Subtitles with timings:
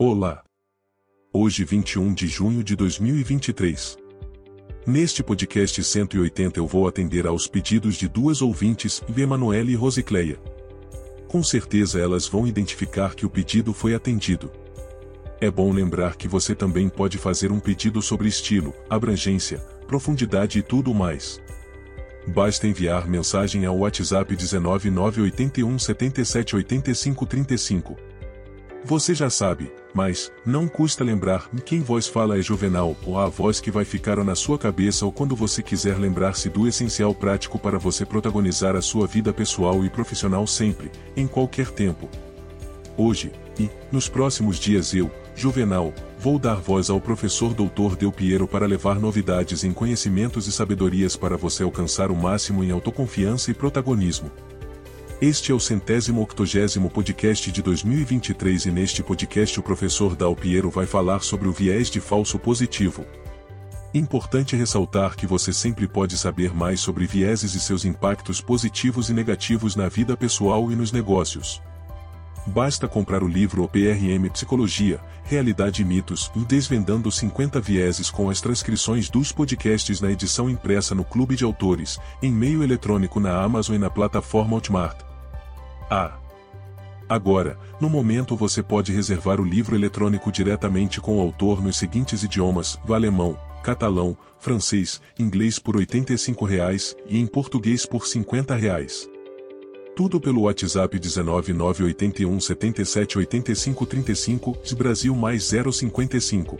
[0.00, 0.44] Olá!
[1.32, 3.98] Hoje 21 de junho de 2023.
[4.86, 10.38] Neste podcast 180 eu vou atender aos pedidos de duas ouvintes, Emanuele e Rosicleia.
[11.26, 14.52] Com certeza elas vão identificar que o pedido foi atendido.
[15.40, 19.58] É bom lembrar que você também pode fazer um pedido sobre estilo, abrangência,
[19.88, 21.42] profundidade e tudo mais.
[22.28, 28.07] Basta enviar mensagem ao WhatsApp 19981 778535.
[28.84, 33.60] Você já sabe, mas, não custa lembrar, quem voz fala é Juvenal, ou a voz
[33.60, 37.78] que vai ficar na sua cabeça ou quando você quiser lembrar-se do essencial prático para
[37.78, 42.08] você protagonizar a sua vida pessoal e profissional sempre, em qualquer tempo.
[42.96, 47.96] Hoje, e, nos próximos dias eu, Juvenal, vou dar voz ao professor Dr.
[47.96, 52.70] Del Piero para levar novidades em conhecimentos e sabedorias para você alcançar o máximo em
[52.70, 54.30] autoconfiança e protagonismo.
[55.20, 60.70] Este é o centésimo octogésimo podcast de 2023 e neste podcast o professor Dal Piero
[60.70, 63.04] vai falar sobre o viés de falso positivo.
[63.92, 69.12] Importante ressaltar que você sempre pode saber mais sobre vieses e seus impactos positivos e
[69.12, 71.60] negativos na vida pessoal e nos negócios.
[72.46, 79.10] Basta comprar o livro OPRM Psicologia, Realidade e Mitos Desvendando 50 Vieses com as transcrições
[79.10, 83.78] dos podcasts na edição impressa no Clube de Autores, em meio eletrônico na Amazon e
[83.80, 85.07] na plataforma Hotmart.
[85.90, 86.18] Ah!
[87.08, 92.22] Agora, no momento você pode reservar o livro eletrônico diretamente com o autor nos seguintes
[92.22, 99.08] idiomas: alemão, catalão, francês, inglês por R$ 85,00 e em português por R$ 50,00.
[99.96, 106.58] Tudo pelo WhatsApp 19981 77 85 35 Brasil mais 055.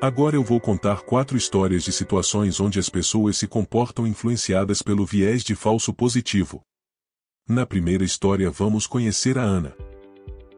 [0.00, 5.06] Agora eu vou contar quatro histórias de situações onde as pessoas se comportam influenciadas pelo
[5.06, 6.60] viés de falso positivo.
[7.48, 9.72] Na primeira história vamos conhecer a Ana.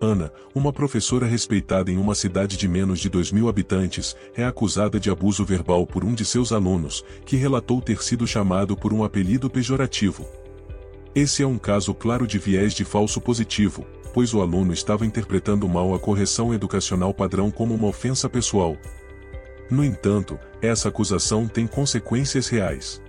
[0.00, 5.00] Ana, uma professora respeitada em uma cidade de menos de 2 mil habitantes, é acusada
[5.00, 9.02] de abuso verbal por um de seus alunos, que relatou ter sido chamado por um
[9.02, 10.26] apelido pejorativo.
[11.14, 15.66] Esse é um caso claro de viés de falso positivo, pois o aluno estava interpretando
[15.66, 18.76] mal a correção educacional padrão como uma ofensa pessoal.
[19.70, 23.02] No entanto, essa acusação tem consequências reais.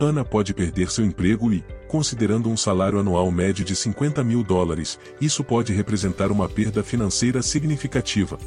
[0.00, 4.98] Ana pode perder seu emprego e, considerando um salário anual médio de 50 mil dólares,
[5.20, 8.38] isso pode representar uma perda financeira significativa.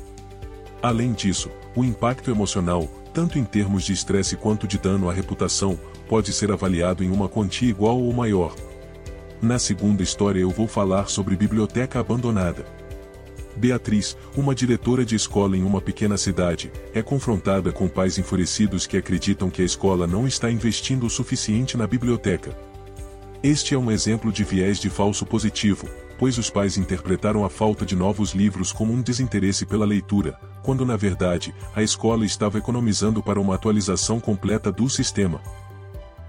[0.82, 5.78] Além disso, o impacto emocional, tanto em termos de estresse quanto de dano à reputação,
[6.08, 8.56] pode ser avaliado em uma quantia igual ou maior.
[9.42, 12.66] Na segunda história eu vou falar sobre biblioteca abandonada.
[13.56, 18.98] Beatriz, uma diretora de escola em uma pequena cidade, é confrontada com pais enfurecidos que
[18.98, 22.71] acreditam que a escola não está investindo o suficiente na biblioteca.
[23.44, 27.84] Este é um exemplo de viés de falso positivo, pois os pais interpretaram a falta
[27.84, 33.24] de novos livros como um desinteresse pela leitura, quando na verdade, a escola estava economizando
[33.24, 35.42] para uma atualização completa do sistema.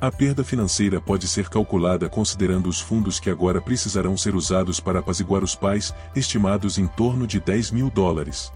[0.00, 5.00] A perda financeira pode ser calculada considerando os fundos que agora precisarão ser usados para
[5.00, 8.50] apaziguar os pais, estimados em torno de 10 mil dólares.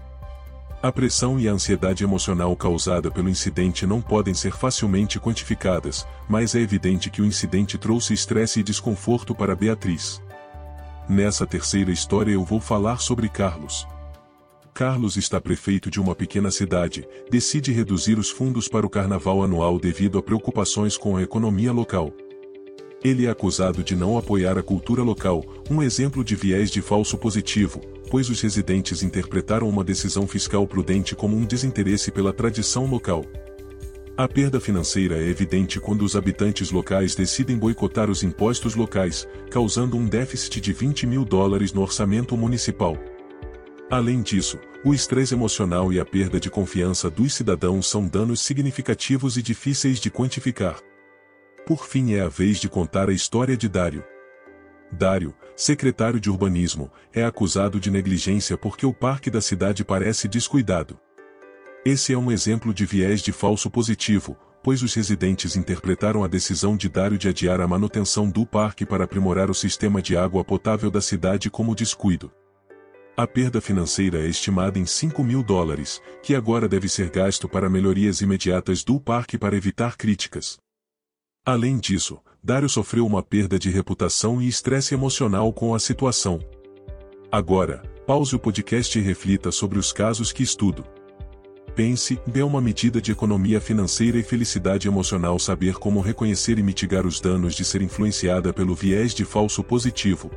[0.81, 6.53] A pressão e a ansiedade emocional causada pelo incidente não podem ser facilmente quantificadas, mas
[6.53, 10.21] é evidente que o incidente trouxe estresse e desconforto para Beatriz.
[11.09, 13.87] Nessa terceira história eu vou falar sobre Carlos.
[14.71, 19.79] Carlos está prefeito de uma pequena cidade, decide reduzir os fundos para o carnaval anual
[19.79, 22.13] devido a preocupações com a economia local.
[23.03, 27.17] Ele é acusado de não apoiar a cultura local, um exemplo de viés de falso
[27.17, 33.23] positivo, pois os residentes interpretaram uma decisão fiscal prudente como um desinteresse pela tradição local.
[34.17, 39.95] A perda financeira é evidente quando os habitantes locais decidem boicotar os impostos locais, causando
[39.95, 42.97] um déficit de 20 mil dólares no orçamento municipal.
[43.91, 49.37] Além disso, o estresse emocional e a perda de confiança dos cidadãos são danos significativos
[49.37, 50.79] e difíceis de quantificar.
[51.65, 54.03] Por fim é a vez de contar a história de Dário.
[54.91, 60.99] Dário, secretário de urbanismo, é acusado de negligência porque o parque da cidade parece descuidado.
[61.83, 66.77] Esse é um exemplo de viés de falso positivo, pois os residentes interpretaram a decisão
[66.77, 70.91] de Dário de adiar a manutenção do parque para aprimorar o sistema de água potável
[70.91, 72.31] da cidade como descuido.
[73.15, 77.67] A perda financeira é estimada em 5 mil dólares, que agora deve ser gasto para
[77.67, 80.59] melhorias imediatas do parque para evitar críticas.
[81.43, 86.39] Além disso, Dário sofreu uma perda de reputação e estresse emocional com a situação.
[87.31, 90.85] Agora, pause o podcast e reflita sobre os casos que estudo.
[91.75, 97.05] Pense, é uma medida de economia financeira e felicidade emocional saber como reconhecer e mitigar
[97.05, 100.31] os danos de ser influenciada pelo viés de falso positivo.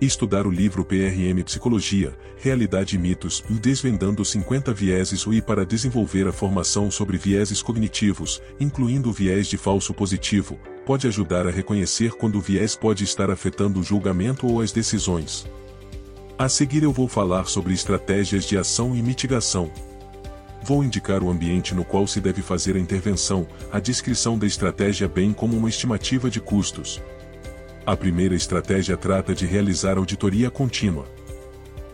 [0.00, 6.32] Estudar o livro PRM Psicologia, Realidade e Mitos, Desvendando 50 Vieses UI para desenvolver a
[6.32, 12.38] formação sobre vieses cognitivos, incluindo o viés de falso positivo, pode ajudar a reconhecer quando
[12.38, 15.46] o viés pode estar afetando o julgamento ou as decisões.
[16.38, 19.70] A seguir eu vou falar sobre estratégias de ação e mitigação.
[20.64, 25.06] Vou indicar o ambiente no qual se deve fazer a intervenção, a descrição da estratégia
[25.06, 27.02] bem como uma estimativa de custos.
[27.84, 31.04] A primeira estratégia trata de realizar auditoria contínua.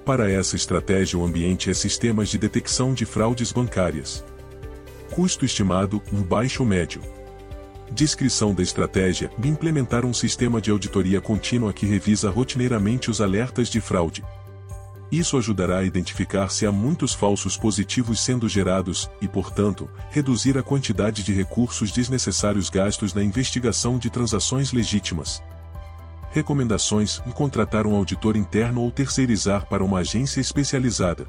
[0.04, 4.24] Para essa estratégia o ambiente é sistemas de detecção de fraudes bancárias.
[5.10, 7.02] Custo estimado, um baixo médio.
[7.90, 13.80] Descrição da estratégia: implementar um sistema de auditoria contínua que revisa rotineiramente os alertas de
[13.80, 14.24] fraude.
[15.12, 20.62] Isso ajudará a identificar se há muitos falsos positivos sendo gerados e, portanto, reduzir a
[20.62, 25.42] quantidade de recursos desnecessários gastos na investigação de transações legítimas.
[26.32, 31.28] Recomendações: contratar um auditor interno ou terceirizar para uma agência especializada.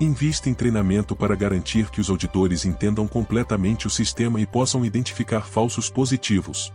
[0.00, 5.40] Invista em treinamento para garantir que os auditores entendam completamente o sistema e possam identificar
[5.40, 6.72] falsos positivos.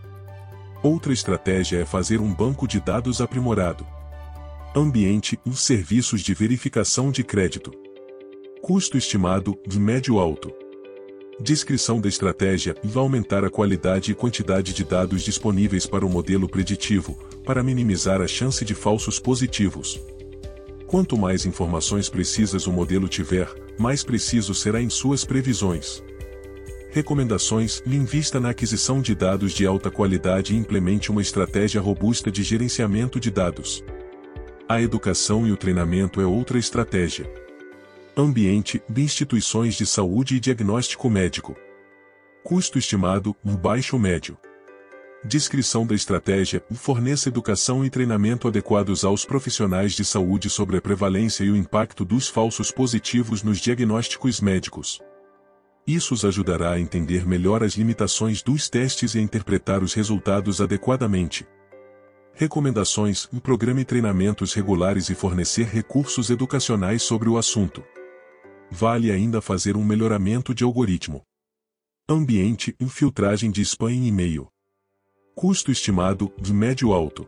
[0.84, 3.88] Outra estratégia é fazer um banco de dados aprimorado.
[4.76, 7.72] Ambiente e serviços de verificação de crédito.
[8.62, 10.52] Custo estimado de médio alto.
[11.40, 16.50] Descrição da estratégia vai aumentar a qualidade e quantidade de dados disponíveis para o modelo
[16.50, 19.98] preditivo, para minimizar a chance de falsos positivos.
[20.94, 26.04] Quanto mais informações precisas o modelo tiver, mais preciso será em suas previsões.
[26.92, 32.44] Recomendações: invista na aquisição de dados de alta qualidade e implemente uma estratégia robusta de
[32.44, 33.84] gerenciamento de dados.
[34.70, 37.28] A educação e o treinamento é outra estratégia.
[38.16, 41.56] Ambiente, instituições de saúde e diagnóstico médico.
[42.44, 44.38] Custo estimado, um baixo médio.
[45.26, 51.46] Descrição da estratégia, forneça educação e treinamento adequados aos profissionais de saúde sobre a prevalência
[51.46, 55.00] e o impacto dos falsos positivos nos diagnósticos médicos.
[55.88, 60.60] Isso os ajudará a entender melhor as limitações dos testes e a interpretar os resultados
[60.60, 61.48] adequadamente.
[62.34, 67.82] Recomendações: programe treinamentos regulares e fornecer recursos educacionais sobre o assunto.
[68.70, 71.22] Vale ainda fazer um melhoramento de algoritmo.
[72.10, 74.53] Ambiente: infiltragem de spam em e-mail.
[75.36, 77.28] Custo estimado: de médio alto.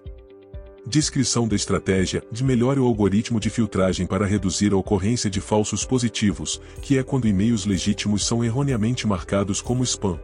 [0.86, 5.84] Descrição da estratégia: de melhore o algoritmo de filtragem para reduzir a ocorrência de falsos
[5.84, 10.20] positivos, que é quando e-mails legítimos são erroneamente marcados como spam.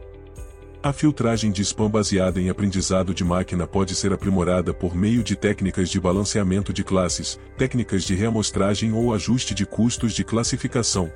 [0.84, 5.36] A filtragem de spam baseada em aprendizado de máquina pode ser aprimorada por meio de
[5.36, 11.12] técnicas de balanceamento de classes, técnicas de reamostragem ou ajuste de custos de classificação.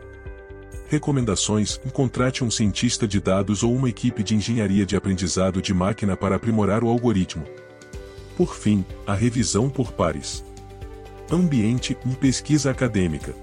[0.88, 6.16] Recomendações: contrate um cientista de dados ou uma equipe de engenharia de aprendizado de máquina
[6.16, 7.46] para aprimorar o algoritmo.
[8.38, 10.44] Por fim, a revisão por pares.
[11.32, 13.34] Ambiente e pesquisa acadêmica.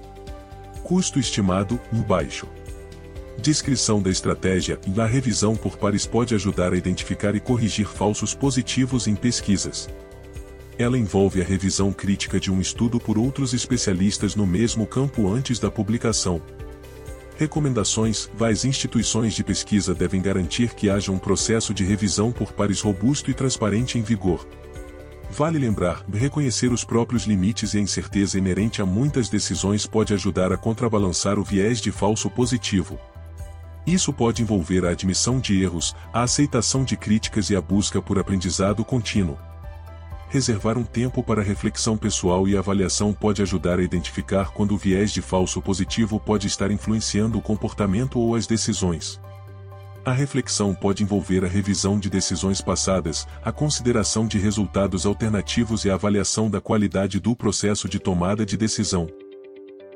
[0.83, 2.47] Custo estimado baixo.
[3.41, 8.33] Descrição da estratégia e a revisão por pares pode ajudar a identificar e corrigir falsos
[8.33, 9.89] positivos em pesquisas.
[10.77, 15.59] Ela envolve a revisão crítica de um estudo por outros especialistas no mesmo campo antes
[15.59, 16.41] da publicação.
[17.43, 22.79] Recomendações: As instituições de pesquisa devem garantir que haja um processo de revisão por pares
[22.79, 24.47] robusto e transparente em vigor.
[25.29, 30.53] Vale lembrar, reconhecer os próprios limites e a incerteza inerente a muitas decisões pode ajudar
[30.53, 32.97] a contrabalançar o viés de falso positivo.
[33.85, 38.17] Isso pode envolver a admissão de erros, a aceitação de críticas e a busca por
[38.17, 39.37] aprendizado contínuo.
[40.33, 45.11] Reservar um tempo para reflexão pessoal e avaliação pode ajudar a identificar quando o viés
[45.11, 49.21] de falso positivo pode estar influenciando o comportamento ou as decisões.
[50.03, 55.91] A reflexão pode envolver a revisão de decisões passadas, a consideração de resultados alternativos e
[55.91, 59.07] a avaliação da qualidade do processo de tomada de decisão.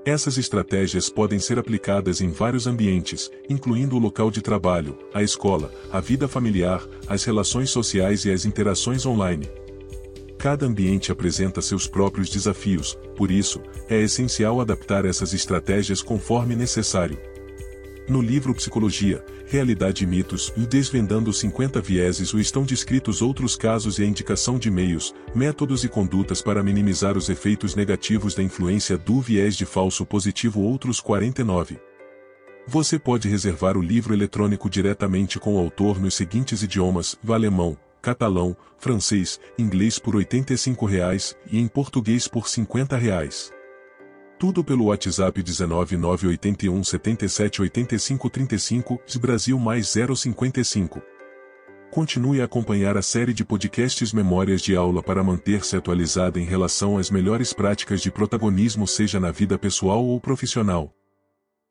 [0.05, 5.71] Essas estratégias podem ser aplicadas em vários ambientes, incluindo o local de trabalho, a escola,
[5.91, 9.49] a vida familiar, as relações sociais e as interações online.
[10.37, 17.17] Cada ambiente apresenta seus próprios desafios, por isso, é essencial adaptar essas estratégias conforme necessário.
[18.07, 23.97] No livro Psicologia, Realidade e Mitos e Desvendando 50 Vieses o estão descritos outros casos
[23.97, 28.97] e a indicação de meios, métodos e condutas para minimizar os efeitos negativos da influência
[28.97, 31.77] do viés de falso positivo outros 49.
[32.67, 37.77] Você pode reservar o livro eletrônico diretamente com o autor nos seguintes idiomas, alemão,
[38.07, 43.51] catalão, francês, inglês por R$ 85,00 e em português por R$ 50,00.
[44.39, 51.01] Tudo pelo WhatsApp 19981 77 85 35 Brasil mais 055.
[51.91, 56.97] Continue a acompanhar a série de podcasts Memórias de Aula para manter-se atualizada em relação
[56.97, 60.93] às melhores práticas de protagonismo seja na vida pessoal ou profissional.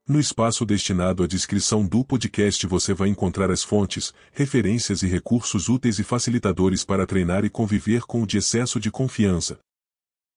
[0.09, 5.69] No espaço destinado à descrição do podcast você vai encontrar as fontes, referências e recursos
[5.69, 9.59] úteis e facilitadores para treinar e conviver com o de excesso de confiança.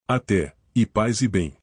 [0.07, 1.58] Até, e paz e bem.